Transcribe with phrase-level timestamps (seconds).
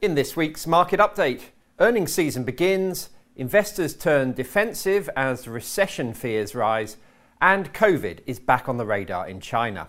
[0.00, 1.40] In this week's market update,
[1.80, 6.98] earnings season begins, investors turn defensive as recession fears rise,
[7.40, 9.88] and COVID is back on the radar in China.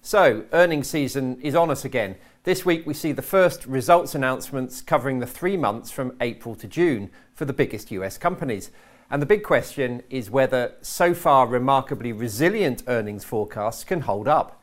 [0.00, 2.16] So, earnings season is on us again.
[2.44, 6.66] This week we see the first results announcements covering the three months from April to
[6.66, 8.70] June for the biggest US companies.
[9.10, 14.59] And the big question is whether so far remarkably resilient earnings forecasts can hold up.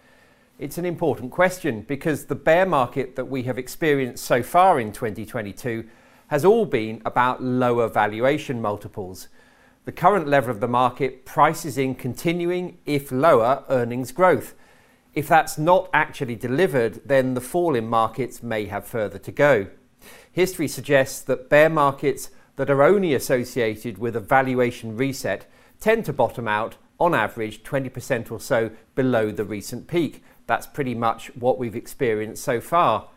[0.59, 4.91] It's an important question because the bear market that we have experienced so far in
[4.91, 5.87] 2022
[6.29, 9.27] has all been about lower valuation multiples.
[9.85, 14.55] The current level of the market prices in continuing, if lower, earnings growth.
[15.13, 19.67] If that's not actually delivered, then the fall in markets may have further to go.
[20.31, 25.45] History suggests that bear markets that are only associated with a valuation reset
[25.79, 30.95] tend to bottom out on average 20% or so below the recent peak, that's pretty
[30.95, 33.09] much what we've experienced so far.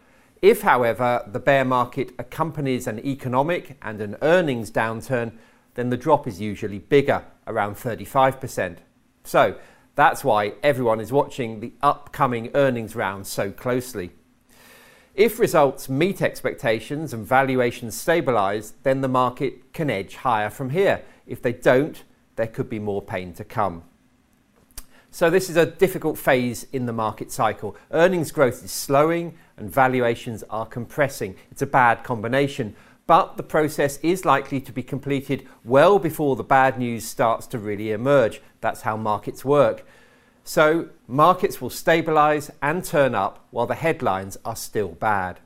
[0.43, 5.33] If, however, the bear market accompanies an economic and an earnings downturn,
[5.75, 8.79] then the drop is usually bigger, around 35%.
[9.25, 9.57] So
[9.95, 14.11] that's why everyone is watching the upcoming earnings round so closely.
[15.15, 21.03] If results meet expectations and valuations stabilise, then the market can edge higher from here.
[21.27, 22.03] If they don't,
[22.41, 23.83] there could be more pain to come.
[25.11, 27.77] So, this is a difficult phase in the market cycle.
[27.91, 31.37] Earnings growth is slowing and valuations are compressing.
[31.51, 32.75] It's a bad combination,
[33.07, 37.59] but the process is likely to be completed well before the bad news starts to
[37.59, 38.41] really emerge.
[38.63, 39.85] That's how markets work.
[40.43, 45.41] So, markets will stabilise and turn up while the headlines are still bad.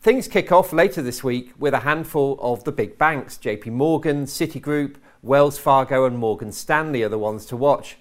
[0.00, 3.36] Things kick off later this week with a handful of the big banks.
[3.36, 7.96] JP Morgan, Citigroup, Wells Fargo, and Morgan Stanley are the ones to watch.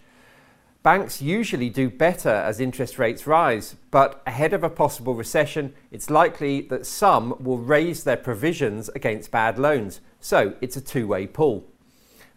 [0.84, 6.10] Banks usually do better as interest rates rise, but ahead of a possible recession, it's
[6.10, 10.02] likely that some will raise their provisions against bad loans.
[10.20, 11.64] So it's a two way pull.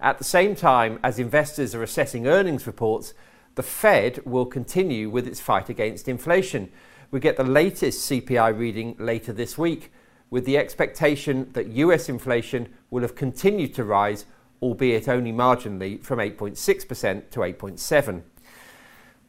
[0.00, 3.14] At the same time as investors are assessing earnings reports,
[3.56, 6.70] the Fed will continue with its fight against inflation.
[7.10, 9.90] We get the latest CPI reading later this week,
[10.30, 14.26] with the expectation that US inflation will have continued to rise,
[14.62, 18.22] albeit only marginally, from 8.6% to 8.7%.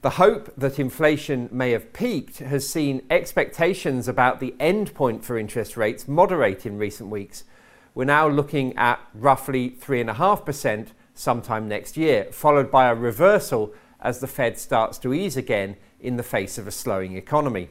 [0.02, 5.38] The hope that inflation may have peaked has seen expectations about the end point for
[5.38, 7.44] interest rates moderate in recent weeks.
[7.96, 14.28] We're now looking at roughly 3.5% sometime next year, followed by a reversal as the
[14.28, 17.70] Fed starts to ease again in the face of a slowing economy.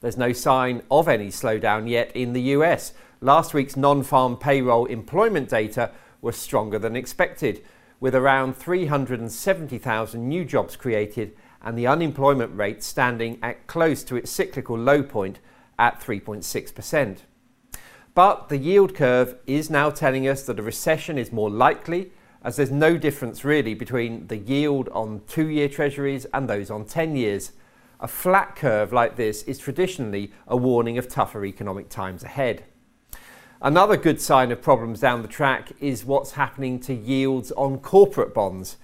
[0.00, 2.92] There's no sign of any slowdown yet in the US.
[3.20, 7.62] Last week's non farm payroll employment data was stronger than expected
[8.00, 14.30] with around 370,000 new jobs created and the unemployment rate standing at close to its
[14.30, 15.38] cyclical low point
[15.78, 17.18] at 3.6%.
[18.14, 22.56] But the yield curve is now telling us that a recession is more likely, as
[22.56, 27.16] there's no difference really between the yield on two year treasuries and those on 10
[27.16, 27.52] years.
[28.00, 32.64] A flat curve like this is traditionally a warning of tougher economic times ahead.
[33.62, 38.32] Another good sign of problems down the track is what's happening to yields on corporate
[38.32, 38.78] bonds.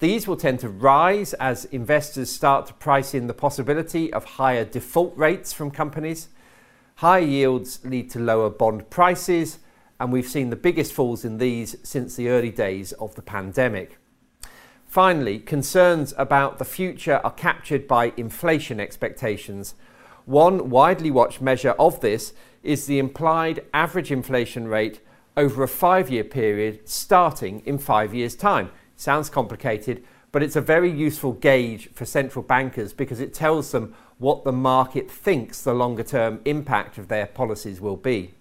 [0.00, 4.64] These will tend to rise as investors start to price in the possibility of higher
[4.64, 6.28] default rates from companies.
[6.96, 9.60] Higher yields lead to lower bond prices,
[10.00, 13.96] and we've seen the biggest falls in these since the early days of the pandemic.
[14.88, 19.76] Finally, concerns about the future are captured by inflation expectations.
[20.24, 22.32] One widely watched measure of this
[22.66, 25.00] is the implied average inflation rate
[25.36, 28.70] over a five year period starting in five years' time.
[28.96, 33.94] Sounds complicated, but it's a very useful gauge for central bankers because it tells them
[34.18, 38.34] what the market thinks the longer term impact of their policies will be.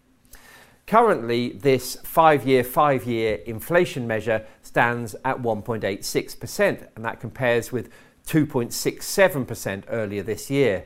[0.87, 7.89] Currently, this five year, five year inflation measure stands at 1.86%, and that compares with
[8.27, 10.85] 2.67% earlier this year.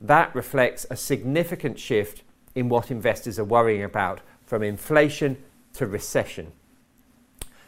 [0.00, 2.22] That reflects a significant shift
[2.54, 5.36] in what investors are worrying about, from inflation
[5.74, 6.52] to recession.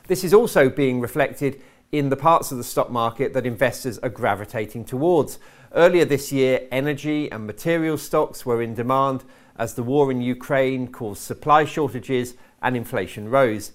[0.06, 1.60] This is also being reflected
[1.92, 5.38] in the parts of the stock market that investors are gravitating towards.
[5.74, 9.24] Earlier this year, energy and material stocks were in demand
[9.58, 13.72] as the war in Ukraine caused supply shortages and inflation rose.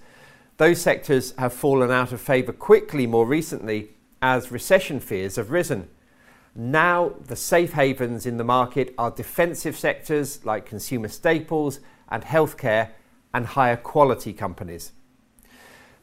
[0.57, 3.89] Those sectors have fallen out of favour quickly more recently
[4.21, 5.89] as recession fears have risen.
[6.53, 12.89] Now, the safe havens in the market are defensive sectors like consumer staples and healthcare
[13.33, 14.91] and higher quality companies.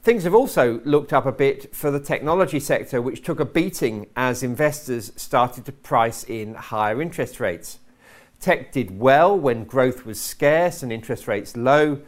[0.02, 4.06] Things have also looked up a bit for the technology sector, which took a beating
[4.16, 7.80] as investors started to price in higher interest rates.
[8.40, 12.00] Tech did well when growth was scarce and interest rates low,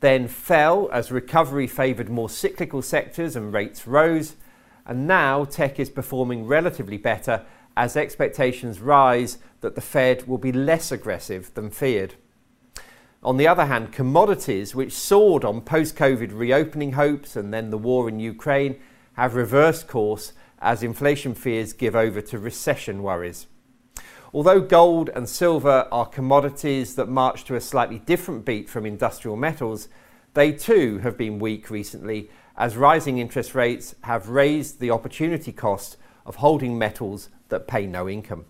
[0.00, 4.36] then fell as recovery favoured more cyclical sectors and rates rose,
[4.84, 7.42] and now tech is performing relatively better
[7.76, 12.14] as expectations rise that the Fed will be less aggressive than feared.
[13.22, 17.78] On the other hand, commodities, which soared on post COVID reopening hopes and then the
[17.78, 18.80] war in Ukraine,
[19.14, 23.46] have reversed course as inflation fears give over to recession worries.
[24.32, 29.36] Although gold and silver are commodities that march to a slightly different beat from industrial
[29.36, 29.88] metals,
[30.34, 35.96] they too have been weak recently as rising interest rates have raised the opportunity cost
[36.24, 38.44] of holding metals that pay no income.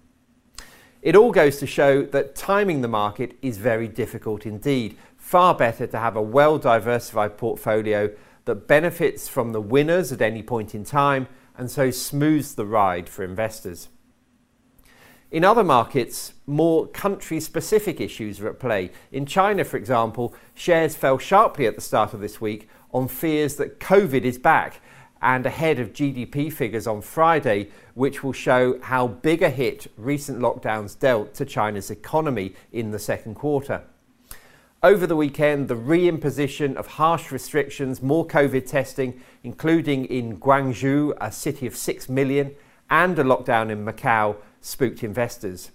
[1.03, 4.97] It all goes to show that timing the market is very difficult indeed.
[5.17, 8.11] Far better to have a well diversified portfolio
[8.45, 13.09] that benefits from the winners at any point in time and so smooths the ride
[13.09, 13.89] for investors.
[15.31, 18.93] In other markets, more country specific issues are at play.
[19.11, 23.57] In China, for example, shares fell sharply at the start of this week on fears
[23.57, 24.81] that COVID is back
[25.23, 30.39] and ahead of GDP figures on Friday, which will show how big a hit recent
[30.41, 33.83] lockdowns dealt to China's economy in the second quarter.
[34.83, 41.33] Over the weekend, the reimposition of harsh restrictions, more COVID testing, including in Guangzhou, a
[41.33, 42.55] city of 6 million,
[42.91, 45.71] and a lockdown in Macau spooked investors.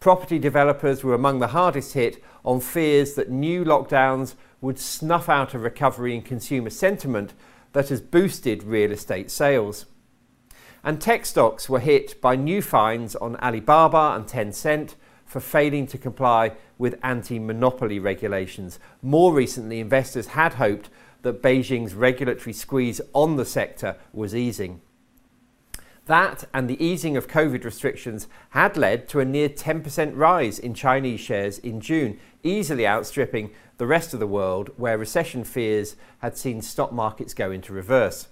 [0.00, 5.54] Property developers were among the hardest hit on fears that new lockdowns would snuff out
[5.54, 7.34] a recovery in consumer sentiment
[7.72, 9.86] that has boosted real estate sales.
[10.84, 15.98] And tech stocks were hit by new fines on Alibaba and Tencent for failing to
[15.98, 18.78] comply with anti monopoly regulations.
[19.00, 20.90] More recently, investors had hoped
[21.22, 24.80] that Beijing's regulatory squeeze on the sector was easing.
[26.06, 30.74] That and the easing of COVID restrictions had led to a near 10% rise in
[30.74, 36.36] Chinese shares in June, easily outstripping the rest of the world where recession fears had
[36.36, 38.26] seen stock markets go into reverse.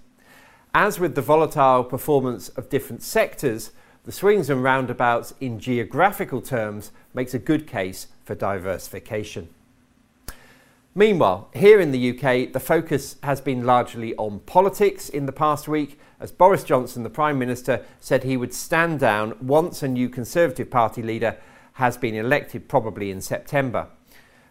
[0.75, 3.70] As with the volatile performance of different sectors,
[4.05, 9.49] the swings and roundabouts in geographical terms makes a good case for diversification.
[10.95, 15.69] Meanwhile, here in the UK, the focus has been largely on politics in the past
[15.69, 20.09] week, as Boris Johnson, the Prime Minister, said he would stand down once a new
[20.09, 21.37] Conservative Party leader
[21.75, 23.87] has been elected, probably in September.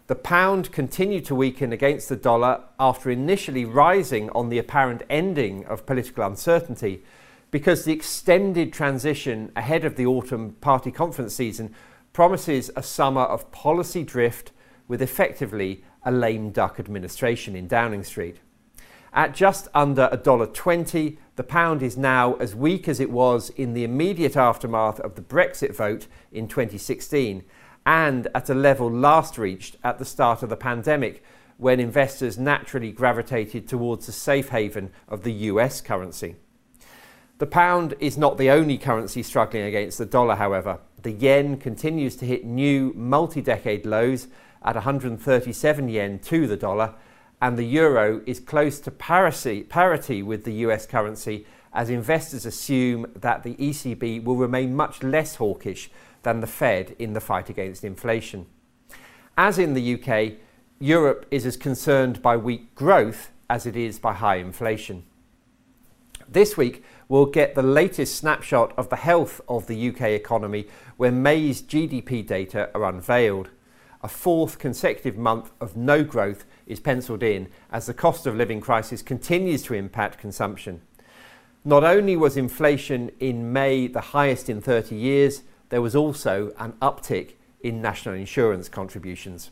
[0.08, 5.66] The pound continued to weaken against the dollar after initially rising on the apparent ending
[5.66, 7.04] of political uncertainty,
[7.52, 11.76] because the extended transition ahead of the autumn party conference season
[12.14, 14.54] promises a summer of policy drift
[14.88, 18.38] with effectively a lame duck administration in Downing Street.
[19.12, 23.84] At just under $1.20, the pound is now as weak as it was in the
[23.84, 27.44] immediate aftermath of the Brexit vote in 2016
[27.86, 31.24] and at a level last reached at the start of the pandemic
[31.57, 36.36] when investors naturally gravitated towards the safe haven of the US currency.
[37.40, 40.80] The pound is not the only currency struggling against the dollar, however.
[41.02, 44.28] The yen continues to hit new multi decade lows
[44.64, 46.96] at 137 yen to the dollar,
[47.42, 53.44] and the euro is close to parity, with the US currency as investors assume that
[53.44, 55.90] the ECB will remain much less hawkish
[56.24, 58.45] than the Fed in the fight against inflation.
[59.38, 60.33] As in the UK,
[60.80, 65.04] Europe is as concerned by weak growth as it is by high inflation.
[66.28, 70.68] This week, we'll get the latest snapshot of the health of the UK economy
[70.98, 73.50] when May's GDP data are unveiled
[74.02, 78.62] a fourth consecutive month of no growth is penciled in as the cost of living
[78.62, 80.82] crisis continues to impact consumption.
[81.66, 86.74] Not only was inflation in May the highest in 30 years, there was also an
[86.82, 89.52] uptick in national insurance contributions.